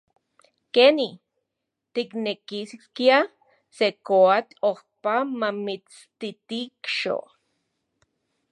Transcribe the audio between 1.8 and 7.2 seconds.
¿tiknekiskia se koatl ojpa mamitstitixo?